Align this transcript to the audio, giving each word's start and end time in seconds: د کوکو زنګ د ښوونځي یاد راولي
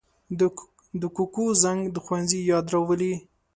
د 1.01 1.03
کوکو 1.15 1.45
زنګ 1.63 1.81
د 1.91 1.95
ښوونځي 2.05 2.39
یاد 2.51 2.65
راولي 2.73 3.13